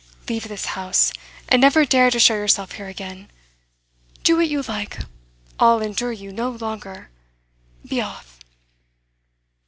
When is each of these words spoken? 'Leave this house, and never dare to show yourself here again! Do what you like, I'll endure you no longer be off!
'Leave 0.27 0.47
this 0.47 0.65
house, 0.73 1.13
and 1.47 1.61
never 1.61 1.85
dare 1.85 2.09
to 2.09 2.17
show 2.19 2.33
yourself 2.33 2.71
here 2.71 2.87
again! 2.87 3.29
Do 4.23 4.35
what 4.37 4.49
you 4.49 4.63
like, 4.63 4.97
I'll 5.59 5.79
endure 5.79 6.11
you 6.11 6.31
no 6.33 6.49
longer 6.49 7.11
be 7.87 8.01
off! 8.01 8.39